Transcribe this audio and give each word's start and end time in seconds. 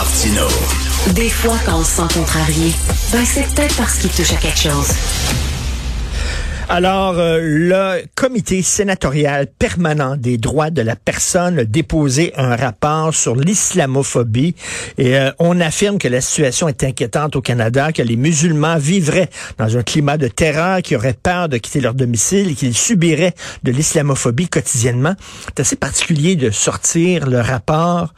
Martino. 0.00 0.48
Des 1.14 1.28
fois, 1.28 1.58
quand 1.66 1.80
on 1.80 1.84
se 1.84 1.96
sent 1.96 2.14
contrarié, 2.14 2.72
ben 3.12 3.22
c'est 3.22 3.46
peut-être 3.54 3.76
parce 3.76 3.98
qu'il 3.98 4.08
touche 4.08 4.32
à 4.32 4.36
quelque 4.36 4.58
chose. 4.58 4.88
Alors, 6.70 7.18
euh, 7.18 7.38
le 7.38 8.06
comité 8.14 8.62
sénatorial 8.62 9.46
permanent 9.46 10.16
des 10.16 10.38
droits 10.38 10.70
de 10.70 10.80
la 10.80 10.96
personne 10.96 11.58
a 11.58 11.64
déposé 11.66 12.32
un 12.38 12.56
rapport 12.56 13.12
sur 13.12 13.36
l'islamophobie 13.36 14.54
et 14.96 15.18
euh, 15.18 15.32
on 15.38 15.60
affirme 15.60 15.98
que 15.98 16.08
la 16.08 16.22
situation 16.22 16.66
est 16.66 16.82
inquiétante 16.82 17.36
au 17.36 17.42
Canada, 17.42 17.92
que 17.92 18.00
les 18.00 18.16
musulmans 18.16 18.78
vivraient 18.78 19.28
dans 19.58 19.76
un 19.76 19.82
climat 19.82 20.16
de 20.16 20.28
terreur, 20.28 20.80
qu'ils 20.80 20.96
auraient 20.96 21.12
peur 21.12 21.50
de 21.50 21.58
quitter 21.58 21.82
leur 21.82 21.92
domicile 21.92 22.52
et 22.52 22.54
qu'ils 22.54 22.74
subiraient 22.74 23.34
de 23.64 23.70
l'islamophobie 23.70 24.48
quotidiennement. 24.48 25.14
C'est 25.48 25.60
assez 25.60 25.76
particulier 25.76 26.36
de 26.36 26.48
sortir 26.48 27.26
le 27.26 27.40
rapport 27.40 28.14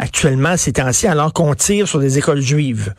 actuellement 0.00 0.56
ces 0.56 0.72
temps-ci 0.72 1.06
alors 1.06 1.32
qu'on 1.32 1.54
tire 1.54 1.86
sur 1.86 2.00
des 2.00 2.18
écoles 2.18 2.40
juives 2.40 2.94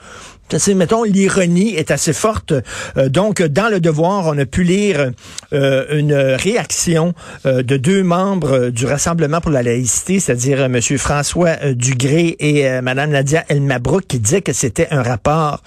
mettons, 0.75 1.03
l'ironie 1.03 1.75
est 1.75 1.91
assez 1.91 2.13
forte. 2.13 2.53
Euh, 2.97 3.09
donc, 3.09 3.41
dans 3.41 3.69
le 3.69 3.79
devoir, 3.79 4.27
on 4.27 4.37
a 4.37 4.45
pu 4.45 4.63
lire 4.63 5.11
euh, 5.53 5.85
une 5.97 6.13
réaction 6.13 7.13
euh, 7.45 7.63
de 7.63 7.77
deux 7.77 8.03
membres 8.03 8.69
du 8.69 8.85
Rassemblement 8.85 9.41
pour 9.41 9.51
la 9.51 9.63
laïcité, 9.63 10.19
c'est-à-dire 10.19 10.61
M. 10.61 10.79
François 10.97 11.55
Dugré 11.73 12.35
et 12.39 12.81
Mme 12.81 13.11
Nadia 13.11 13.43
Elmabrouk, 13.49 14.05
qui 14.07 14.19
disaient 14.19 14.41
que 14.41 14.53
c'était 14.53 14.87
un 14.91 15.03
rapport 15.03 15.63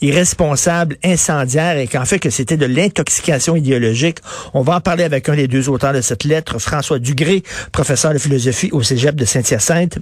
irresponsable, 0.00 0.96
incendiaire 1.04 1.78
et 1.78 1.86
qu'en 1.86 2.04
fait 2.04 2.18
que 2.18 2.30
c'était 2.30 2.56
de 2.56 2.66
l'intoxication 2.66 3.56
idéologique. 3.56 4.18
On 4.54 4.62
va 4.62 4.76
en 4.76 4.80
parler 4.80 5.04
avec 5.04 5.28
un 5.28 5.36
des 5.36 5.48
deux 5.48 5.68
auteurs 5.68 5.92
de 5.92 6.00
cette 6.00 6.24
lettre, 6.24 6.58
François 6.58 6.98
Dugré, 6.98 7.42
professeur 7.72 8.12
de 8.12 8.18
philosophie 8.18 8.70
au 8.72 8.82
Cégep 8.82 9.16
de 9.16 9.24
Saint-Hyacinthe 9.24 9.98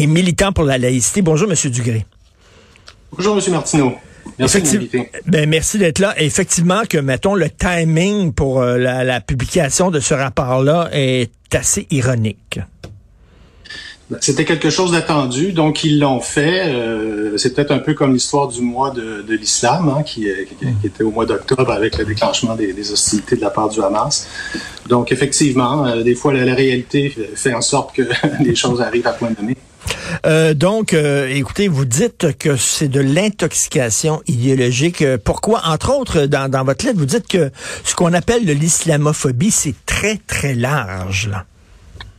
et 0.00 0.06
militant 0.06 0.52
pour 0.52 0.64
la 0.64 0.78
laïcité. 0.78 1.20
Bonjour, 1.20 1.48
M. 1.48 1.70
Dugré. 1.70 2.06
Bonjour, 3.12 3.36
M. 3.36 3.52
Martineau. 3.52 3.92
Merci 4.38 4.90
ben, 5.26 5.48
merci 5.48 5.78
d'être 5.78 5.98
là. 5.98 6.14
Effectivement 6.16 6.82
que, 6.88 6.96
mettons, 6.96 7.34
le 7.34 7.50
timing 7.50 8.32
pour 8.32 8.62
euh, 8.62 8.78
la, 8.78 9.20
publication 9.20 9.90
de 9.90 10.00
ce 10.00 10.14
rapport-là 10.14 10.88
est 10.92 11.30
assez 11.52 11.86
ironique. 11.90 12.60
Ben, 14.08 14.16
c'était 14.22 14.46
quelque 14.46 14.70
chose 14.70 14.92
d'attendu, 14.92 15.52
donc 15.52 15.84
ils 15.84 16.00
l'ont 16.00 16.20
fait. 16.20 16.72
Euh, 16.72 17.36
c'est 17.36 17.54
peut-être 17.54 17.70
un 17.70 17.78
peu 17.78 17.92
comme 17.92 18.14
l'histoire 18.14 18.48
du 18.48 18.62
mois 18.62 18.92
de, 18.92 19.22
l'islam, 19.28 19.94
hein, 19.94 20.02
qui, 20.02 20.26
était 20.82 21.04
au 21.04 21.10
mois 21.10 21.26
d'octobre 21.26 21.70
avec 21.70 21.98
le 21.98 22.06
déclenchement 22.06 22.54
des, 22.54 22.90
hostilités 22.90 23.36
de 23.36 23.42
la 23.42 23.50
part 23.50 23.68
du 23.68 23.82
Hamas. 23.82 24.26
Donc 24.88 25.12
effectivement, 25.12 25.86
euh, 25.86 26.02
des 26.02 26.14
fois 26.14 26.32
la, 26.32 26.54
réalité 26.54 27.14
fait 27.34 27.52
en 27.52 27.60
sorte 27.60 27.94
que 27.94 28.02
les 28.42 28.54
choses 28.54 28.80
arrivent 28.80 29.06
à 29.06 29.12
point 29.12 29.30
donné. 29.38 29.56
Euh, 30.26 30.54
donc, 30.54 30.92
euh, 30.92 31.28
écoutez, 31.28 31.68
vous 31.68 31.84
dites 31.84 32.36
que 32.38 32.56
c'est 32.56 32.88
de 32.88 33.00
l'intoxication 33.00 34.22
idéologique. 34.26 35.02
Euh, 35.02 35.18
pourquoi? 35.22 35.62
Entre 35.66 35.92
autres, 35.92 36.26
dans, 36.26 36.64
votre 36.64 36.84
lettre, 36.84 36.98
vous 36.98 37.06
dites 37.06 37.26
que 37.26 37.50
ce 37.84 37.94
qu'on 37.94 38.12
appelle 38.12 38.44
l'islamophobie, 38.44 39.50
c'est 39.50 39.74
très, 39.86 40.20
très 40.26 40.54
large. 40.54 41.28
Là. 41.28 41.44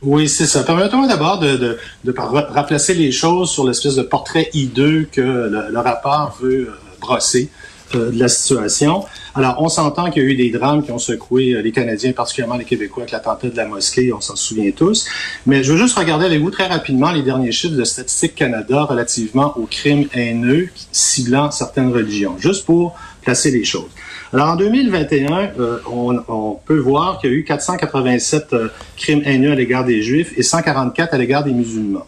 Oui, 0.02 0.28
c'est 0.28 0.46
ça. 0.46 0.64
Permettez-moi 0.64 1.06
d'abord 1.06 1.38
de, 1.38 1.78
de, 2.04 2.14
replacer 2.16 2.94
les 2.94 3.12
choses 3.12 3.50
sur 3.50 3.66
l'espèce 3.66 3.94
de 3.94 4.02
portrait 4.02 4.50
hideux 4.52 5.08
que 5.10 5.20
le 5.20 5.78
rapport 5.78 6.36
veut 6.40 6.72
brosser. 7.00 7.50
Euh, 7.94 8.10
de 8.12 8.18
la 8.18 8.28
situation. 8.28 9.04
Alors, 9.34 9.56
on 9.58 9.68
s'entend 9.68 10.10
qu'il 10.10 10.22
y 10.22 10.26
a 10.26 10.28
eu 10.28 10.36
des 10.36 10.50
drames 10.50 10.84
qui 10.84 10.92
ont 10.92 10.98
secoué 10.98 11.52
euh, 11.52 11.62
les 11.62 11.72
Canadiens, 11.72 12.12
particulièrement 12.12 12.56
les 12.56 12.64
Québécois, 12.64 13.02
avec 13.02 13.12
l'attentat 13.12 13.48
de 13.48 13.56
la 13.56 13.66
mosquée, 13.66 14.12
on 14.12 14.20
s'en 14.20 14.36
souvient 14.36 14.70
tous. 14.70 15.06
Mais 15.46 15.62
je 15.62 15.72
veux 15.72 15.78
juste 15.78 15.96
regarder 15.96 16.26
avec 16.26 16.40
vous 16.40 16.50
très 16.50 16.66
rapidement 16.66 17.10
les 17.10 17.22
derniers 17.22 17.52
chiffres 17.52 17.74
de 17.74 17.84
Statistique 17.84 18.34
Canada 18.34 18.84
relativement 18.84 19.56
aux 19.56 19.66
crimes 19.66 20.06
haineux 20.14 20.68
ciblant 20.92 21.50
certaines 21.50 21.92
religions, 21.92 22.36
juste 22.38 22.66
pour 22.66 22.94
placer 23.22 23.50
les 23.50 23.64
choses. 23.64 23.90
Alors, 24.32 24.48
en 24.48 24.56
2021, 24.56 25.52
euh, 25.58 25.78
on, 25.90 26.18
on, 26.28 26.58
peut 26.64 26.78
voir 26.78 27.18
qu'il 27.18 27.30
y 27.30 27.34
a 27.34 27.36
eu 27.36 27.44
487 27.44 28.54
crimes 28.96 29.22
haineux 29.24 29.52
à 29.52 29.54
l'égard 29.54 29.84
des 29.84 30.02
Juifs 30.02 30.32
et 30.36 30.42
144 30.42 31.14
à 31.14 31.18
l'égard 31.18 31.44
des 31.44 31.52
musulmans. 31.52 32.06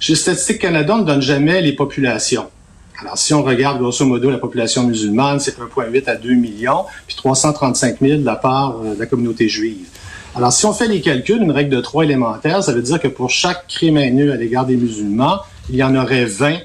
Chez 0.00 0.14
Statistique 0.14 0.58
Canada, 0.58 0.94
on 0.96 0.98
ne 0.98 1.04
donne 1.04 1.22
jamais 1.22 1.60
les 1.62 1.72
populations. 1.72 2.48
Alors, 3.02 3.18
si 3.18 3.34
on 3.34 3.42
regarde 3.42 3.80
grosso 3.80 4.06
modo 4.06 4.30
la 4.30 4.38
population 4.38 4.84
musulmane, 4.84 5.40
c'est 5.40 5.58
1,8 5.58 6.08
à 6.08 6.14
2 6.14 6.34
millions, 6.34 6.84
puis 7.08 7.16
335 7.16 7.96
000 8.00 8.20
de 8.20 8.24
la 8.24 8.36
part 8.36 8.76
euh, 8.80 8.94
de 8.94 9.00
la 9.00 9.06
communauté 9.06 9.48
juive. 9.48 9.88
Alors, 10.36 10.52
si 10.52 10.64
on 10.66 10.72
fait 10.72 10.86
les 10.86 11.00
calculs, 11.00 11.42
une 11.42 11.50
règle 11.50 11.74
de 11.74 11.80
trois 11.80 12.04
élémentaire, 12.04 12.62
ça 12.62 12.72
veut 12.72 12.80
dire 12.80 13.00
que 13.00 13.08
pour 13.08 13.28
chaque 13.28 13.66
crime 13.66 13.98
haineux 13.98 14.32
à 14.32 14.36
l'égard 14.36 14.66
des 14.66 14.76
musulmans, 14.76 15.40
il 15.68 15.76
y 15.76 15.82
en 15.82 15.96
aurait 15.96 16.26
20 16.26 16.58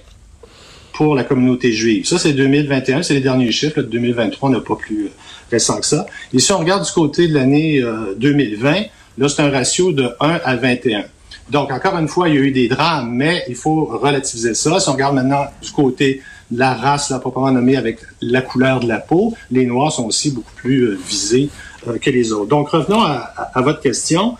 pour 0.94 1.16
la 1.16 1.24
communauté 1.24 1.72
juive. 1.72 2.06
Ça, 2.06 2.20
c'est 2.20 2.34
2021, 2.34 3.02
c'est 3.02 3.16
les 3.16 3.22
derniers 3.22 3.52
chiffres. 3.52 3.82
de 3.82 3.88
2023, 3.88 4.50
on 4.50 4.54
n'a 4.54 4.62
pas 4.62 4.76
plus 4.76 5.06
euh, 5.06 5.10
récent 5.50 5.80
que 5.80 5.88
ça. 5.88 6.06
Et 6.34 6.40
si 6.40 6.52
on 6.52 6.60
regarde 6.60 6.86
du 6.86 6.92
côté 6.92 7.28
de 7.28 7.34
l'année 7.34 7.84
2020, 8.18 8.70
euh, 8.70 8.82
là, 9.18 9.28
c'est 9.28 9.42
un 9.42 9.50
ratio 9.50 9.92
de 9.92 10.12
1 10.20 10.40
à 10.46 10.56
21. 10.56 11.06
Donc, 11.50 11.72
encore 11.72 11.98
une 11.98 12.08
fois, 12.08 12.28
il 12.28 12.36
y 12.36 12.38
a 12.38 12.42
eu 12.42 12.52
des 12.52 12.68
drames, 12.68 13.10
mais 13.14 13.44
il 13.48 13.56
faut 13.56 13.86
relativiser 13.86 14.54
ça. 14.54 14.80
Si 14.80 14.90
on 14.90 14.94
regarde 14.94 15.16
maintenant 15.16 15.46
du 15.62 15.72
côté 15.72 16.22
de 16.52 16.60
la 16.60 16.74
race, 16.74 17.10
là, 17.10 17.20
proprement 17.20 17.52
nommée 17.52 17.78
avec 17.78 18.00
la 18.22 18.42
couleur 18.42 18.80
de 18.80 18.88
la 18.88 19.00
peau, 19.00 19.34
les 19.52 19.66
Noirs 19.66 19.92
sont 19.92 20.06
aussi 20.06 20.32
beaucoup 20.32 20.54
plus 20.56 20.84
euh, 20.84 21.00
visés 21.08 21.50
euh, 21.88 21.98
que 21.98 22.10
les 22.10 22.32
autres. 22.34 22.48
Donc, 22.48 22.70
revenons 22.70 23.02
à, 23.02 23.62
votre 23.62 23.80
question. 23.80 24.36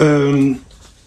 Euh, 0.00 0.52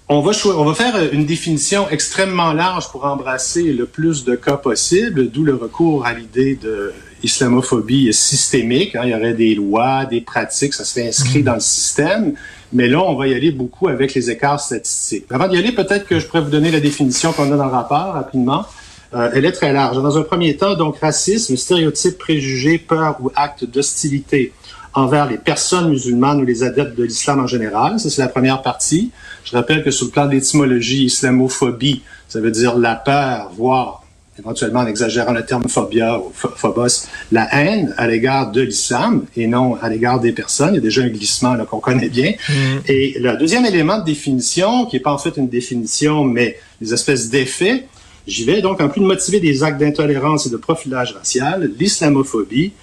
on 0.08 0.22
va, 0.22 0.32
on 0.46 0.64
va 0.64 0.74
faire 0.74 1.14
une 1.14 1.26
définition 1.26 1.90
extrêmement 1.90 2.54
large 2.54 2.90
pour 2.90 3.06
embrasser 3.06 3.74
le 3.74 3.86
plus 3.86 4.24
de 4.24 4.36
cas 4.36 4.58
possible, 4.58 5.30
d'où 5.30 5.44
le 5.44 5.56
recours 5.56 6.06
à 6.06 6.14
l'idée 6.14 6.56
de 6.56 6.94
islamophobie 7.26 8.14
systémique. 8.14 8.96
Hein. 8.96 9.02
Il 9.04 9.10
y 9.10 9.16
aurait 9.16 9.34
des 9.34 9.56
lois, 9.56 10.06
des 10.06 10.22
pratiques, 10.22 10.74
ça 10.74 10.86
serait 10.86 11.08
inscrit 11.08 11.40
mmh. 11.40 11.44
dans 11.44 11.56
le 11.56 11.60
système. 11.60 12.34
Mais 12.74 12.88
là, 12.88 13.02
on 13.04 13.16
va 13.16 13.28
y 13.28 13.34
aller 13.34 13.52
beaucoup 13.52 13.88
avec 13.88 14.14
les 14.14 14.30
écarts 14.32 14.60
statistiques. 14.60 15.26
Avant 15.30 15.48
d'y 15.48 15.58
aller, 15.58 15.72
peut-être 15.72 16.08
que 16.08 16.20
je 16.20 16.28
pourrais 16.28 16.42
vous 16.42 16.50
donner 16.50 16.72
la 16.72 16.80
définition 16.80 17.32
qu'on 17.34 17.52
a 17.52 17.58
dans 17.58 17.66
le 17.66 17.72
rapport 17.72 18.14
rapidement. 18.14 18.66
Euh, 19.14 19.30
elle 19.34 19.46
est 19.46 19.52
très 19.52 19.72
large. 19.72 19.96
Dans 19.98 20.18
un 20.18 20.24
premier 20.24 20.58
temps, 20.58 20.76
donc 20.76 20.98
racisme, 21.00 21.56
stéréotype, 21.56 22.18
préjugé, 22.18 22.78
peur 22.78 23.18
ou 23.22 23.32
acte 23.36 23.64
d'hostilité 23.66 24.52
envers 24.94 25.28
les 25.28 25.38
personnes 25.38 25.90
musulmanes 25.90 26.42
ou 26.42 26.46
les 26.46 26.64
adeptes 26.64 26.98
de 26.98 27.04
l'islam 27.04 27.40
en 27.40 27.48
général. 27.48 28.00
Ça, 28.00 28.10
c'est 28.10 28.22
la 28.22 28.30
première 28.30 28.62
partie. 28.62 29.12
Je 29.44 29.56
rappelle 29.56 29.84
que 29.84 29.92
sur 29.92 30.08
le 30.08 30.12
plan 30.12 30.26
de 30.26 30.32
l'étymologie, 30.32 31.06
islamophobie, 31.06 32.02
ça 32.28 32.40
veut 32.40 32.52
dire 32.52 32.78
la 32.78 32.96
peur, 32.96 33.52
voire 33.56 34.05
éventuellement 34.38 34.82
en 34.82 34.88
exagérant 34.88 35.32
le 35.32 35.46
terme 35.46 35.68
phobia 35.70 36.20
ou 36.20 36.32
phobos, 36.34 37.08
la 37.32 37.48
haine 37.56 37.94
à 37.98 38.08
l'égard 38.08 38.52
de 38.52 38.62
l'islam 38.62 39.26
et 39.36 39.48
non 39.48 39.76
à 39.82 39.90
l'égard 39.90 40.20
des 40.20 40.32
personnes. 40.32 40.72
Il 40.74 40.76
y 40.76 40.80
a 40.80 40.82
déjà 40.82 41.04
un 41.04 41.08
glissement 41.08 41.56
qu'on 41.66 41.80
connaît 41.80 42.10
bien. 42.10 42.34
Mm. 42.50 42.54
Et 42.88 43.16
le 43.20 43.38
deuxième 43.38 43.66
élément 43.66 44.00
de 44.00 44.04
définition, 44.04 44.86
qui 44.86 44.98
n'est 44.98 45.02
pas 45.02 45.14
en 45.14 45.18
fait 45.18 45.38
une 45.38 45.48
définition, 45.48 46.24
mais 46.24 46.58
des 46.82 46.94
espèces 46.94 47.30
d'effets, 47.30 47.86
j'y 48.28 48.44
vais 48.44 48.62
donc 48.62 48.82
en 48.82 48.90
plus 48.90 49.02
de 49.02 49.06
motiver 49.06 49.40
des 49.40 49.64
actes 49.64 49.80
d'intolérance 49.80 50.48
et 50.48 50.50
de 50.50 50.58
profilage 50.58 51.14
racial, 51.14 51.72
l'islamophobie 51.80 52.74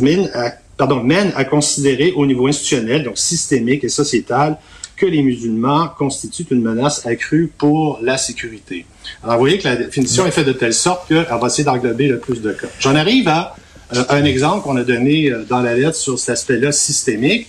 mène 0.00 0.30
à, 0.34 0.52
pardon, 0.76 1.02
mène 1.02 1.32
à 1.36 1.44
considérer 1.44 2.12
au 2.12 2.26
niveau 2.26 2.46
institutionnel, 2.46 3.04
donc 3.04 3.18
systémique 3.18 3.84
et 3.84 3.88
sociétal, 3.88 4.58
que 4.96 5.06
les 5.06 5.22
musulmans 5.22 5.88
constituent 5.88 6.46
une 6.50 6.62
menace 6.62 7.06
accrue 7.06 7.52
pour 7.58 7.98
la 8.02 8.16
sécurité. 8.16 8.86
Alors, 9.22 9.36
vous 9.36 9.40
voyez 9.40 9.58
que 9.58 9.64
la 9.68 9.76
définition 9.76 10.26
est 10.26 10.30
faite 10.30 10.46
de 10.46 10.52
telle 10.52 10.74
sorte 10.74 11.08
qu'elle 11.08 11.26
va 11.28 11.46
essayer 11.46 11.64
d'englober 11.64 12.08
le 12.08 12.18
plus 12.18 12.40
de 12.40 12.52
cas. 12.52 12.68
J'en 12.80 12.94
arrive 12.94 13.28
à 13.28 13.56
euh, 13.94 14.04
un 14.08 14.24
exemple 14.24 14.62
qu'on 14.64 14.76
a 14.76 14.84
donné 14.84 15.30
euh, 15.30 15.44
dans 15.44 15.60
la 15.60 15.74
lettre 15.74 15.96
sur 15.96 16.18
cet 16.18 16.30
aspect-là 16.30 16.72
systémique. 16.72 17.48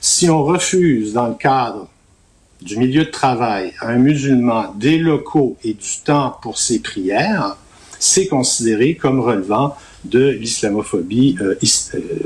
Si 0.00 0.28
on 0.28 0.42
refuse, 0.42 1.12
dans 1.12 1.28
le 1.28 1.34
cadre 1.34 1.88
du 2.62 2.78
milieu 2.78 3.04
de 3.04 3.10
travail, 3.10 3.72
à 3.80 3.88
un 3.88 3.96
musulman 3.96 4.74
des 4.76 4.98
locaux 4.98 5.56
et 5.62 5.74
du 5.74 5.98
temps 6.04 6.36
pour 6.42 6.58
ses 6.58 6.80
prières, 6.80 7.56
c'est 7.98 8.26
considéré 8.26 8.94
comme 8.94 9.20
relevant 9.20 9.76
de 10.04 10.28
l'islamophobie 10.28 11.36
euh, 11.40 11.56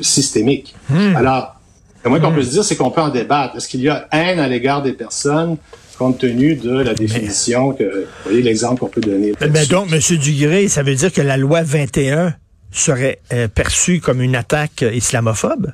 systémique. 0.00 0.74
Hmm. 0.88 1.16
Alors, 1.16 1.59
le 2.04 2.10
moins 2.10 2.20
qu'on 2.20 2.32
peut 2.32 2.42
se 2.42 2.50
dire, 2.50 2.64
c'est 2.64 2.76
qu'on 2.76 2.90
peut 2.90 3.00
en 3.00 3.10
débattre. 3.10 3.56
Est-ce 3.56 3.68
qu'il 3.68 3.80
y 3.80 3.88
a 3.88 4.08
haine 4.12 4.38
à 4.38 4.48
l'égard 4.48 4.82
des 4.82 4.92
personnes 4.92 5.56
compte 6.00 6.16
tenu 6.16 6.54
de 6.54 6.78
la 6.78 6.94
définition 6.94 7.74
que, 7.74 7.84
vous 7.84 8.08
voyez 8.24 8.40
l'exemple 8.40 8.80
qu'on 8.80 8.88
peut 8.88 9.02
donner? 9.02 9.34
Ben 9.38 9.66
donc, 9.66 9.92
M. 9.92 10.00
Dugré, 10.16 10.66
ça 10.68 10.82
veut 10.82 10.94
dire 10.94 11.12
que 11.12 11.20
la 11.20 11.36
loi 11.36 11.62
21 11.62 12.34
serait 12.72 13.18
euh, 13.34 13.48
perçue 13.48 14.00
comme 14.00 14.22
une 14.22 14.34
attaque 14.34 14.82
islamophobe? 14.82 15.72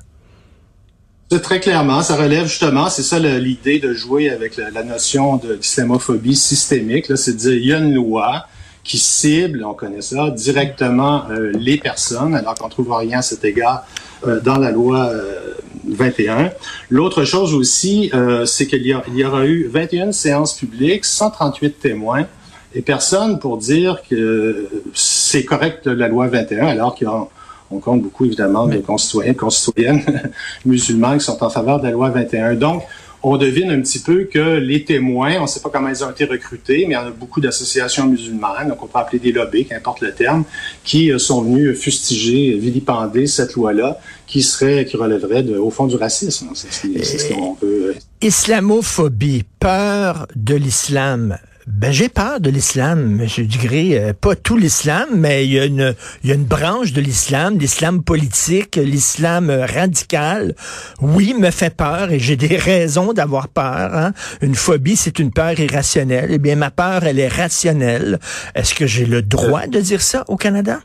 C'est 1.31 1.43
très 1.43 1.61
clairement, 1.61 2.03
ça 2.03 2.17
relève 2.17 2.47
justement, 2.47 2.89
c'est 2.89 3.03
ça 3.03 3.19
l'idée 3.19 3.79
de 3.79 3.95
jouer 3.95 4.31
avec 4.31 4.57
la, 4.57 4.83
notion 4.83 5.37
d'islamophobie 5.37 6.37
systémique, 6.37 7.07
c'est 7.17 7.33
de 7.33 7.37
dire 7.37 7.55
il 7.55 7.67
y 7.67 7.73
a 7.73 7.79
une 7.79 7.95
loi 7.95 8.47
qui 8.85 8.99
cible, 8.99 9.65
on 9.65 9.75
connaît 9.75 10.03
ça, 10.03 10.31
directement 10.31 11.25
euh, 11.31 11.53
les 11.55 11.79
personnes, 11.79 12.35
alors 12.35 12.55
qu'on 12.55 12.69
trouve 12.69 12.93
rien 12.93 13.19
à 13.19 13.23
cet 13.23 13.45
égard 13.45 13.85
euh, 14.27 14.41
dans 14.41 14.59
la 14.59 14.71
loi 14.71 15.11
21. 15.87 16.51
L'autre 16.91 17.25
chose 17.25 17.55
aussi, 17.55 18.11
euh, 18.15 18.45
c'est 18.47 18.67
qu'il 18.67 18.83
y, 18.83 18.95
y, 19.15 19.25
aura 19.25 19.47
eu 19.47 19.69
21 19.69 20.13
séances 20.13 20.55
publiques, 20.55 21.05
138 21.05 21.81
témoins, 21.81 22.27
et 22.75 22.83
personne 22.83 23.39
pour 23.39 23.57
dire 23.57 24.03
que 24.09 24.69
c'est 24.95 25.45
correct 25.45 25.87
la 25.87 26.09
loi 26.09 26.29
21, 26.29 26.67
alors 26.67 26.95
qu'on 26.95 27.79
compte 27.81 28.03
beaucoup, 28.03 28.25
évidemment, 28.25 28.67
de 28.67 28.79
concitoyens 28.79 29.35
concitoyennes 29.35 30.05
musulmans 30.65 31.17
qui 31.17 31.25
sont 31.25 31.43
en 31.43 31.51
faveur 31.51 31.79
de 31.79 31.85
la 31.85 31.93
loi 31.93 32.11
21. 32.11 32.55
Donc, 32.55 32.83
on 33.29 33.37
devine 33.37 33.71
un 33.71 33.81
petit 33.81 33.99
peu 33.99 34.23
que 34.25 34.59
les 34.59 34.85
témoins, 34.85 35.39
on 35.39 35.43
ne 35.43 35.47
sait 35.49 35.59
pas 35.59 35.69
comment 35.69 35.89
ils 35.89 36.05
ont 36.05 36.11
été 36.11 36.27
recrutés, 36.27 36.85
mais 36.87 36.95
il 36.95 36.97
y 36.97 36.97
en 36.97 37.09
a 37.09 37.11
beaucoup 37.11 37.41
d'associations 37.41 38.07
musulmanes, 38.07 38.69
donc 38.69 38.81
on 38.85 38.87
peut 38.87 39.01
appeler 39.01 39.19
des 39.19 39.33
lobbies, 39.33 39.65
qu'importe 39.65 40.01
le 40.01 40.13
terme, 40.13 40.45
qui 40.85 41.11
euh, 41.11 41.19
sont 41.19 41.43
venus 41.43 41.77
fustiger, 41.77 42.57
vilipender 42.57 43.27
cette 43.27 43.55
loi-là, 43.55 43.99
qui 44.29 44.43
serait, 44.43 44.85
qui 44.85 44.97
relèverait 44.97 45.43
de, 45.43 45.59
au 45.59 45.71
fond 45.71 45.89
du 45.89 45.97
racisme. 45.97 46.51
C'est 46.55 46.71
ce 46.71 47.33
qu'on 47.33 47.57
peut. 47.57 47.95
Euh, 47.97 48.01
Islamophobie, 48.23 49.43
peur 49.59 50.29
de 50.37 50.55
l'islam. 50.55 51.37
Ben, 51.67 51.91
j'ai 51.91 52.09
peur 52.09 52.39
de 52.39 52.49
l'islam, 52.49 53.21
M. 53.21 53.45
Dugré. 53.45 53.99
Euh, 53.99 54.13
pas 54.13 54.37
tout 54.37 54.57
l'islam, 54.57 55.09
mais 55.17 55.45
il 55.45 55.53
y, 55.53 55.59
a 55.59 55.65
une, 55.65 55.97
il 56.23 56.29
y 56.31 56.33
a 56.33 56.37
une 56.37 56.45
branche 56.45 56.93
de 56.93 57.01
l'islam, 57.01 57.59
l'islam 57.59 58.05
politique, 58.05 58.77
l'islam 58.77 59.51
radical. 59.51 60.55
Oui, 61.01 61.35
me 61.37 61.51
fait 61.51 61.75
peur 61.75 62.13
et 62.13 62.21
j'ai 62.21 62.37
des 62.37 62.57
raisons 62.57 63.13
d'avoir 63.13 63.49
peur. 63.49 63.95
Hein. 63.95 64.13
Une 64.43 64.55
phobie, 64.55 64.95
c'est 64.95 65.19
une 65.19 65.33
peur 65.33 65.59
irrationnelle. 65.59 66.29
Eh 66.31 66.39
bien, 66.39 66.55
ma 66.55 66.71
peur, 66.71 67.03
elle 67.03 67.19
est 67.19 67.29
rationnelle. 67.29 68.21
Est-ce 68.55 68.73
que 68.73 68.87
j'ai 68.87 69.05
le 69.05 69.23
droit 69.23 69.67
de 69.67 69.81
dire 69.81 70.03
ça 70.03 70.25
au 70.29 70.37
Canada? 70.37 70.79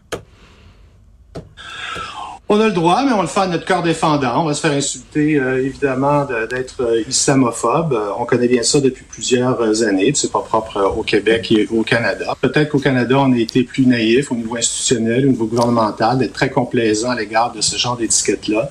On 2.54 2.60
a 2.60 2.66
le 2.66 2.74
droit, 2.74 3.06
mais 3.06 3.14
on 3.14 3.22
le 3.22 3.30
fait 3.30 3.40
à 3.40 3.48
notre 3.48 3.64
corps 3.64 3.82
défendant. 3.82 4.42
On 4.42 4.44
va 4.44 4.54
se 4.54 4.60
faire 4.60 4.74
insulter, 4.74 5.40
euh, 5.40 5.64
évidemment, 5.66 6.28
d'être 6.50 6.82
euh, 6.82 7.02
islamophobe. 7.08 7.94
Euh, 7.94 8.10
on 8.20 8.26
connaît 8.26 8.50
bien 8.50 8.62
ça 8.62 8.82
depuis 8.82 9.06
plusieurs 9.06 9.84
années. 9.84 10.12
C'est 10.14 10.34
pas 10.34 10.42
propre 10.42 10.94
au 10.98 11.02
Québec 11.02 11.50
et 11.54 11.70
au 11.72 11.84
Canada. 11.84 12.36
Peut-être 12.42 12.68
qu'au 12.68 12.80
Canada, 12.80 13.16
on 13.20 13.32
a 13.32 13.38
été 13.38 13.64
plus 13.64 13.86
naïf 13.86 14.34
au 14.34 14.36
niveau 14.36 14.58
institutionnel, 14.58 15.28
au 15.28 15.30
niveau 15.30 15.46
gouvernemental, 15.46 16.18
d'être 16.18 16.34
très 16.34 16.50
complaisant 16.50 17.12
à 17.12 17.16
l'égard 17.16 17.54
de 17.54 17.62
ce 17.62 17.78
genre 17.78 17.96
d'étiquette-là. 17.96 18.70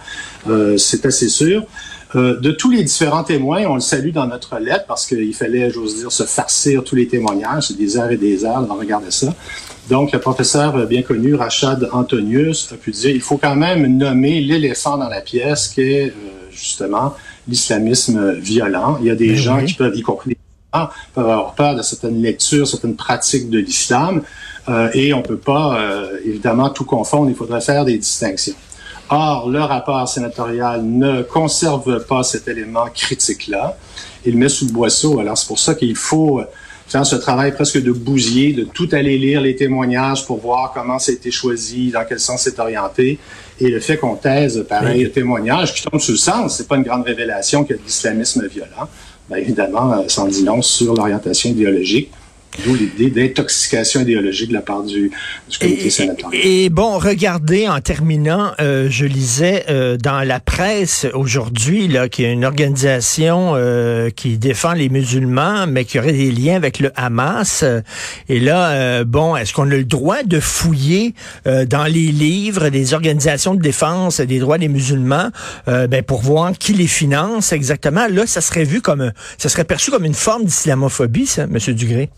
C'est 0.77 1.07
assez 1.07 1.31
sûr. 1.31 1.65
de 2.15 2.51
tous 2.51 2.71
les 2.71 2.83
différents 2.83 3.25
témoins, 3.25 3.65
on 3.65 3.77
le 3.77 3.81
salue 3.81 4.11
dans 4.13 4.27
notre 4.27 4.59
lettre 4.59 4.85
parce 4.89 5.07
qu'il 5.07 5.35
fallait, 5.35 5.71
j'ose 5.71 5.97
dire, 5.97 6.13
se 6.13 6.25
farcir 6.25 6.85
tous 6.85 6.97
les 6.97 7.09
témoignages. 7.09 7.69
C'est 7.69 7.79
des 7.79 7.97
heures 7.97 8.11
et 8.11 8.19
des 8.19 8.45
heures 8.45 8.63
de 8.63 8.71
regarder 8.71 9.11
ça. 9.11 9.29
Donc, 9.91 10.13
le 10.13 10.21
professeur 10.21 10.87
bien 10.87 11.03
connu, 11.03 11.35
Rachad 11.35 11.89
Antonius, 11.93 12.73
a 12.73 12.77
pu 12.77 12.93
dire 12.93 13.11
il 13.11 13.21
faut 13.21 13.39
quand 13.39 13.57
même 13.57 13.99
nommer 13.99 14.41
l'éléphant 14.41 14.97
dans 14.97 15.09
la 15.09 15.21
pièce 15.21 15.67
qui 15.67 15.81
est 15.81 16.07
euh, 16.11 16.13
justement 16.53 17.15
l'islamisme 17.49 18.35
violent. 18.35 18.99
Il 19.01 19.07
y 19.07 19.11
a 19.11 19.17
des 19.17 19.31
ben 19.31 19.37
gens 19.37 19.65
qui 19.65 19.75
peuvent, 19.75 19.97
y 19.97 20.03
compris 20.03 20.37
peuvent 20.71 21.29
avoir 21.29 21.55
peur 21.55 21.75
de 21.75 21.83
certaines 21.83 22.23
lectures, 22.23 22.69
certaines 22.69 22.95
pratiques 22.95 23.51
de 23.51 23.59
l'islam, 23.59 24.23
euh, 24.69 24.89
et 24.95 25.13
on 25.13 25.23
peut 25.23 25.37
pas 25.37 25.81
euh, 25.81 26.19
évidemment 26.25 26.71
tout 26.71 26.85
confondre. 26.85 27.29
Il 27.29 27.35
faudrait 27.35 27.61
faire 27.61 27.85
des 27.85 27.99
distinctions. 27.99 28.55
Or, 29.09 29.51
le 29.51 29.61
rapport 29.61 30.09
sénatorial 30.09 30.85
ne 30.85 31.23
conserve 31.23 32.05
pas 32.05 32.23
cet 32.23 32.47
élément 32.47 32.87
critique-là. 32.95 33.77
Il 34.25 34.39
met 34.39 34.49
sous 34.49 34.67
le 34.67 34.73
boisseau. 34.73 35.19
Alors, 35.19 35.37
c'est 35.37 35.49
pour 35.49 35.59
ça 35.59 35.75
qu'il 35.75 35.97
faut 35.97 36.41
faire 36.91 37.07
ce 37.07 37.15
travail 37.17 37.53
presque 37.53 37.81
de 37.81 37.93
bousier, 37.93 38.53
de 38.53 38.65
tout 38.65 38.89
aller 38.93 39.17
lire 39.17 39.41
les 39.41 39.55
témoignages 39.55 40.27
pour 40.27 40.41
voir 40.41 40.73
comment 40.75 40.99
ça 40.99 41.13
a 41.13 41.15
été 41.15 41.31
choisi, 41.31 41.91
dans 41.91 42.05
quel 42.05 42.19
sens 42.19 42.43
c'est 42.43 42.59
orienté. 42.59 43.19
Et 43.61 43.69
le 43.69 43.79
fait 43.79 43.97
qu'on 43.97 44.17
taise 44.17 44.65
pareil 44.69 45.09
témoignage 45.11 45.73
qui 45.73 45.83
tombe 45.83 46.01
sous 46.01 46.13
le 46.13 46.19
sens, 46.19 46.57
c'est 46.57 46.67
pas 46.67 46.77
une 46.77 46.83
grande 46.83 47.05
révélation 47.05 47.65
que 47.65 47.75
l'islamisme 47.75 48.47
violent. 48.49 48.89
Bien, 49.29 49.39
évidemment, 49.39 50.09
ça 50.09 50.23
en 50.23 50.27
dit 50.27 50.43
long 50.43 50.63
sur 50.63 50.95
l'orientation 50.95 51.51
idéologique. 51.51 52.11
D'où 52.65 52.75
l'idée 52.75 53.11
d'intoxication 53.11 54.01
idéologique 54.01 54.49
de 54.49 54.55
la 54.55 54.61
part 54.61 54.83
du, 54.83 55.11
du 55.49 55.59
comité 55.59 55.89
sénatorial. 55.89 56.43
Et, 56.45 56.69
bon, 56.69 56.99
regardez, 56.99 57.69
en 57.69 57.81
terminant, 57.81 58.53
euh, 58.61 58.89
je 58.91 59.07
lisais 59.07 59.65
euh, 59.69 59.97
dans 59.97 60.27
la 60.27 60.41
presse 60.41 61.07
aujourd'hui 61.15 61.87
là 61.87 62.09
qu'il 62.09 62.25
y 62.25 62.29
a 62.29 62.33
une 62.33 62.45
organisation 62.45 63.53
euh, 63.55 64.11
qui 64.11 64.37
défend 64.37 64.73
les 64.73 64.89
musulmans, 64.89 65.67
mais 65.69 65.85
qui 65.85 65.99
aurait 66.01 66.13
des 66.13 66.33
liens 66.33 66.57
avec 66.57 66.81
le 66.81 66.91
Hamas. 66.97 67.65
Et 68.29 68.41
là, 68.41 69.05
bon, 69.05 69.37
est-ce 69.37 69.55
qu'on 69.55 69.71
a 69.71 69.77
le 69.77 69.85
droit 69.85 70.23
de 70.25 70.41
fouiller 70.41 71.15
dans 71.45 71.85
les 71.85 72.13
livres 72.13 72.69
des 72.69 72.95
organisations 72.95 73.55
de 73.55 73.63
défense 73.63 74.21
des 74.21 74.39
droits 74.39 74.59
des 74.59 74.69
musulmans, 74.69 75.31
ben 75.67 76.03
pour 76.03 76.21
voir 76.21 76.53
qui 76.53 76.73
les 76.73 76.87
finance 76.87 77.53
exactement? 77.53 78.07
Là, 78.09 78.27
ça 78.27 78.41
serait 78.41 78.65
vu 78.65 78.81
comme, 78.81 79.13
ça 79.39 79.49
serait 79.49 79.65
perçu 79.65 79.91
comme 79.91 80.05
une 80.05 80.15
forme 80.15 80.45
d'islamophobie, 80.45 81.27
ça, 81.27 81.47
Monsieur 81.47 81.75
Dugré. 81.75 82.11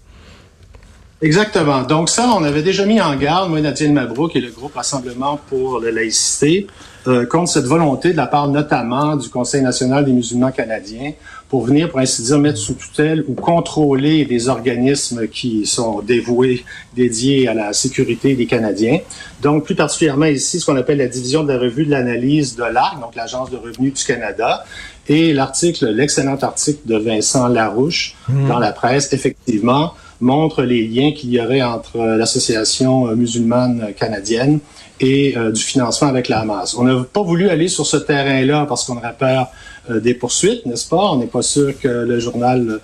Exactement. 1.23 1.83
Donc 1.83 2.09
ça, 2.09 2.29
on 2.37 2.43
avait 2.43 2.63
déjà 2.63 2.85
mis 2.85 3.01
en 3.01 3.15
garde, 3.15 3.49
moi, 3.49 3.61
Nadine 3.61 3.93
Mabrouk 3.93 4.35
et 4.35 4.41
le 4.41 4.51
groupe 4.51 4.75
Rassemblement 4.75 5.39
pour 5.49 5.79
la 5.79 5.93
laïcité, 5.93 6.67
euh, 7.07 7.27
contre 7.27 7.51
cette 7.51 7.65
volonté 7.65 8.11
de 8.11 8.17
la 8.17 8.27
part 8.27 8.49
notamment 8.49 9.15
du 9.15 9.29
Conseil 9.29 9.63
national 9.63 10.05
des 10.05 10.13
musulmans 10.13 10.51
canadiens 10.51 11.13
pour 11.49 11.65
venir, 11.65 11.91
pour 11.91 12.01
ainsi 12.01 12.23
dire, 12.23 12.39
mettre 12.39 12.59
sous 12.59 12.75
tutelle 12.75 13.25
ou 13.29 13.35
contrôler 13.35 14.25
des 14.25 14.49
organismes 14.49 15.29
qui 15.29 15.65
sont 15.67 16.01
dévoués, 16.01 16.65
dédiés 16.97 17.47
à 17.47 17.55
la 17.55 17.73
sécurité 17.73 18.35
des 18.35 18.47
Canadiens. 18.47 19.01
Donc, 19.43 19.65
plus 19.65 19.75
particulièrement 19.75 20.27
ici, 20.27 20.61
ce 20.61 20.67
qu'on 20.67 20.77
appelle 20.77 20.99
la 20.99 21.09
division 21.09 21.45
de 21.45 21.53
la 21.53 21.59
revue 21.59 21.85
de 21.85 21.91
l'analyse 21.91 22.57
de 22.57 22.65
l'ARC, 22.65 23.01
donc 23.01 23.15
l'Agence 23.15 23.51
de 23.51 23.59
revenus 23.59 23.93
du 23.93 24.05
Canada, 24.05 24.65
et 25.09 25.35
l'article, 25.35 25.89
l'excellent 25.91 26.39
article 26.41 26.81
de 26.87 26.97
Vincent 26.97 27.49
Larouche 27.49 28.15
mmh. 28.29 28.49
dans 28.49 28.59
la 28.59 28.73
presse, 28.73 29.13
effectivement, 29.13 29.93
montre 30.23 30.63
les 30.63 30.87
liens 30.87 31.13
qu'il 31.13 31.31
y 31.31 31.41
aurait 31.41 31.63
entre 31.63 31.97
euh, 31.97 32.17
l'association 32.17 33.09
euh, 33.09 33.17
musulmane 33.17 33.93
canadienne 33.99 34.61
et 35.01 35.37
euh, 35.37 35.51
du 35.51 35.61
financement 35.61 36.09
avec 36.09 36.29
la 36.29 36.41
Hamas. 36.41 36.77
On 36.77 36.85
n'a 36.85 37.05
pas 37.05 37.23
voulu 37.23 37.51
aller 37.51 37.69
sur 37.69 37.85
ce 37.85 37.97
terrain-là 37.97 38.65
parce 38.67 38.85
qu'on 38.85 38.97
aurait 38.97 39.17
peur 39.19 39.49
des 39.91 40.15
poursuites, 40.15 40.65
n'est-ce 40.65 40.89
pas? 40.89 41.11
On 41.11 41.17
n'est 41.17 41.27
pas 41.27 41.43
sûr 41.43 41.77
que 41.77 41.89
le 41.89 42.21
journal 42.21 42.79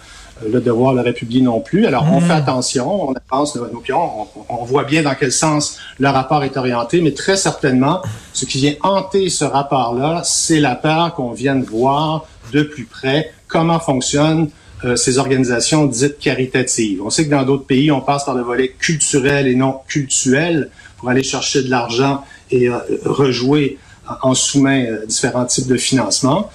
Le 0.44 0.60
Devoir 0.60 0.94
l'aurait 0.94 1.12
publié 1.12 1.40
non 1.40 1.60
plus. 1.60 1.86
Alors, 1.86 2.04
on 2.12 2.20
fait 2.20 2.34
hmm. 2.34 2.42
attention, 2.42 3.10
on 3.10 3.14
avance 3.30 3.54
nos, 3.54 3.78
pions, 3.78 4.26
on, 4.48 4.64
voit 4.64 4.82
bien 4.82 5.04
dans 5.04 5.14
quel 5.14 5.30
sens 5.30 5.78
le 6.00 6.08
rapport 6.08 6.42
est 6.42 6.56
orienté, 6.56 7.00
mais 7.00 7.12
très 7.12 7.36
certainement, 7.36 8.02
ce 8.32 8.46
qui 8.46 8.58
vient 8.58 8.74
hanter 8.82 9.30
ce 9.30 9.44
rapport-là, 9.44 10.22
c'est 10.24 10.58
la 10.58 10.74
peur 10.74 11.14
qu'on 11.14 11.30
vienne 11.30 11.62
voir 11.62 12.26
de 12.52 12.62
plus 12.64 12.86
près 12.86 13.30
comment 13.46 13.78
fonctionne 13.78 14.48
euh, 14.84 14.94
ces 14.94 15.18
organisations 15.18 15.86
dites 15.86 16.18
caritatives. 16.18 17.02
On 17.02 17.10
sait 17.10 17.24
que 17.24 17.30
dans 17.30 17.42
d'autres 17.42 17.66
pays, 17.66 17.90
on 17.90 18.00
passe 18.00 18.24
par 18.24 18.34
le 18.34 18.42
volet 18.42 18.68
culturel 18.78 19.48
et 19.48 19.56
non 19.56 19.80
cultuel 19.88 20.70
pour 20.98 21.08
aller 21.08 21.24
chercher 21.24 21.62
de 21.62 21.70
l'argent 21.70 22.24
et 22.50 22.68
euh, 22.68 22.78
rejouer 23.04 23.78
en 24.22 24.34
sous-main 24.34 24.84
euh, 24.84 25.06
différents 25.06 25.46
types 25.46 25.66
de 25.66 25.76
financement. 25.76 26.48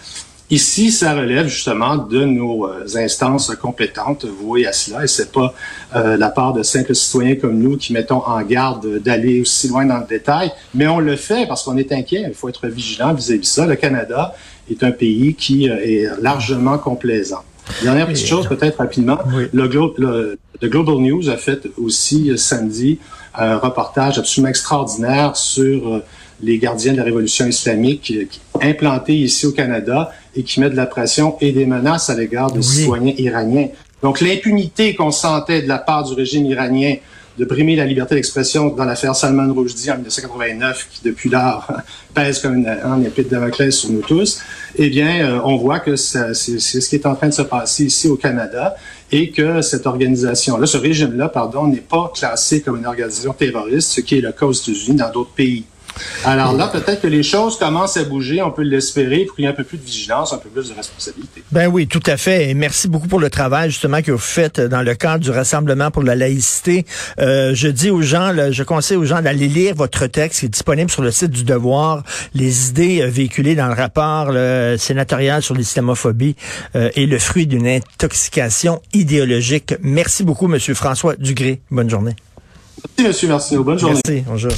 Ici, 0.50 0.92
ça 0.92 1.13
relève 1.15 1.48
justement 1.48 1.98
de 1.98 2.24
nos 2.24 2.70
instances 2.96 3.53
compétentes 3.56 4.25
vouées 4.25 4.68
à 4.68 4.74
cela, 4.74 5.03
et 5.03 5.08
c'est 5.08 5.32
pas 5.32 5.51
la 5.96 6.30
part 6.30 6.53
de 6.53 6.62
simples 6.62 6.94
citoyens 6.94 7.36
comme 7.38 7.58
nous 7.58 7.75
qui 7.77 7.92
mettons 7.92 8.22
en 8.24 8.39
garde 8.44 9.00
d'aller 9.00 9.42
aussi 9.42 9.70
loin 9.70 9.86
dans 9.86 9.98
le 9.98 10.06
détail, 10.06 10.51
mais 10.75 10.86
on 10.86 11.00
le 11.00 11.15
fait 11.15 11.48
parce 11.48 11.63
qu'on 11.63 11.77
est 11.77 11.92
inquiet. 11.92 12.25
Il 12.27 12.36
faut 12.36 12.50
être 12.50 12.68
vigilant 12.68 13.15
vis-à-vis 13.15 13.39
de 13.39 13.46
ça. 13.46 13.65
Le 13.65 13.75
Canada 13.75 14.36
est 14.70 14.84
un 14.84 14.92
pays 14.92 15.34
qui 15.34 15.65
est 15.65 16.08
largement 16.22 16.77
complaisant. 16.77 17.44
Dernière 17.82 18.08
petite 18.08 18.27
chose, 18.27 18.48
peut-être 18.48 18.77
rapidement. 18.77 19.17
Le, 19.53 20.38
Global 20.62 20.96
News 20.96 21.29
a 21.29 21.38
fait 21.38 21.67
aussi 21.77 22.32
euh, 22.32 22.38
samedi 22.38 23.00
un 23.36 23.58
reportage 23.58 24.17
absolument 24.17 24.50
extraordinaire 24.50 25.36
sur 25.36 25.88
euh, 25.88 26.03
les 26.41 26.58
gardiens 26.58 26.93
de 26.93 26.98
la 26.98 27.03
révolution 27.03 27.46
islamique 27.46 28.13
euh, 28.15 28.25
implantés 28.62 29.15
ici 29.15 29.46
au 29.46 29.51
Canada 29.51 30.12
et 30.36 30.43
qui 30.43 30.60
mettent 30.60 30.72
de 30.72 30.77
la 30.77 30.86
pression 30.86 31.36
et 31.41 31.51
des 31.51 31.65
menaces 31.65 32.10
à 32.10 32.15
l'égard 32.15 32.51
des 32.51 32.62
citoyens 32.62 33.13
iraniens. 33.17 33.67
Donc 34.01 34.22
l'impunité 34.22 34.96
qu'on 34.96 35.12
sentait 35.12 35.62
de 35.62 35.67
la 35.67 35.79
part 35.79 36.03
du 36.03 36.13
régime 36.13 36.46
iranien 36.46 36.96
de 37.38 37.46
brimer 37.46 37.75
la 37.75 37.86
liberté 37.86 38.16
d'expression 38.16 38.68
dans 38.70 38.86
l'affaire 38.86 39.16
Salman 39.16 39.54
Rushdie 39.54 39.90
en 39.90 39.96
1989, 39.96 40.88
qui 40.92 41.02
depuis 41.04 41.30
là 41.30 41.66
pèse 42.13 42.40
comme 42.40 42.56
une, 42.56 42.68
un 42.68 43.02
épée 43.02 43.24
de 43.24 43.30
Damoclès 43.30 43.75
sur 43.75 43.90
nous 43.90 44.02
tous, 44.02 44.42
eh 44.75 44.90
bien, 44.90 45.25
euh, 45.25 45.40
on 45.44 45.58
voit 45.58 45.80
que 45.80 45.96
c'est 45.96 46.34
ce 46.34 46.90
qui 46.90 46.96
est 46.96 47.06
en 47.06 47.16
train 47.16 47.30
de 47.30 47.34
se 47.34 47.42
passer 47.42 47.86
ici 47.86 48.08
au 48.08 48.16
Canada 48.16 48.75
et 49.12 49.32
que 49.32 49.62
cette 49.62 49.86
organisation-là, 49.86 50.66
ce 50.66 50.78
régime-là, 50.78 51.30
pardon, 51.30 51.68
n'est 51.68 51.78
pas 51.78 52.12
classé 52.16 52.62
comme 52.62 52.78
une 52.78 52.86
organisation 52.86 53.34
terroriste, 53.34 53.92
ce 53.92 54.02
qui 54.02 54.18
est 54.18 54.22
le 54.22 54.32
cas 54.32 54.46
aux 54.46 54.54
États-Unis, 54.54 54.98
dans 54.98 55.12
d'autres 55.12 55.34
pays. 55.34 55.66
Alors 56.26 56.54
là, 56.54 56.68
peut-être 56.68 57.02
que 57.02 57.08
les 57.08 57.24
choses 57.24 57.58
commencent 57.58 57.98
à 57.98 58.04
bouger, 58.04 58.42
on 58.42 58.52
peut 58.52 58.64
l'espérer, 58.64 59.26
pour 59.26 59.36
qu'il 59.36 59.46
y 59.46 59.48
ait 59.48 59.52
un 59.52 59.56
peu 59.56 59.64
plus 59.64 59.78
de 59.78 59.84
vigilance, 59.84 60.34
un 60.34 60.38
peu 60.38 60.50
plus 60.50 60.70
de 60.70 60.74
responsabilité. 60.74 61.44
Ben 61.52 61.68
oui, 61.68 61.88
tout 61.88 62.04
à 62.06 62.18
fait. 62.18 62.50
Et 62.50 62.54
merci 62.54 62.88
beaucoup 62.88 63.08
pour 63.08 63.20
le 63.20 63.30
travail 63.30 63.70
justement 63.70 64.02
que 64.02 64.12
vous 64.12 64.18
faites 64.18 64.60
dans 64.60 64.82
le 64.82 64.96
cadre 64.96 65.24
du 65.24 65.32
Rassemblement 65.32 65.92
pour 65.92 66.04
la 66.04 66.16
laïcité. 66.16 66.86
Euh, 67.20 67.54
je 67.54 67.68
dis 67.68 67.90
aux 67.90 68.02
gens, 68.02 68.32
là, 68.32 68.52
je 68.52 68.64
conseille 68.64 68.98
aux 68.98 69.06
gens 69.06 69.22
d'aller 69.22 69.48
lire 69.48 69.76
votre 69.76 70.08
texte 70.08 70.40
qui 70.40 70.46
est 70.48 70.50
disponible 70.50 70.90
sur 70.90 71.02
le 71.02 71.12
site 71.12 71.32
du 71.32 71.44
Devoir, 71.44 72.04
les 72.34 72.70
idées 72.70 73.02
euh, 73.02 73.08
véhiculées 73.08 73.56
dans 73.56 73.68
le 73.68 73.74
rapport 73.74 74.32
là, 74.32 74.78
sénatorial 74.78 75.42
sur 75.42 75.56
l'islamophobie 75.56 76.36
euh, 76.76 76.90
et 76.96 77.06
le 77.06 77.20
fruit 77.20 77.48
d'une 77.48 77.68
intoxication 77.68 78.82
idéologique. 78.94 79.76
Merci 79.82 80.24
beaucoup, 80.24 80.48
Monsieur 80.48 80.74
François 80.74 81.16
Dugré. 81.16 81.62
Bonne 81.72 81.90
journée. 81.90 82.16
Merci, 83.00 83.26
M. 83.26 83.32
Martineau. 83.32 83.64
Bonne 83.64 83.80
journée. 83.80 84.00
Merci. 84.06 84.24
Bonjour. 84.28 84.54